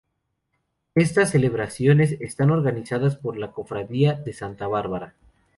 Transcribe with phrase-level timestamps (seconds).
[0.95, 5.13] Estas celebraciones están organizadas por la Cofradía de Santa Bárbara.